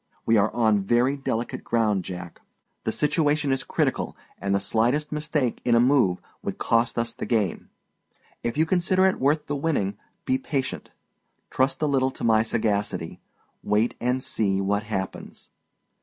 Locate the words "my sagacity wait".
12.23-13.93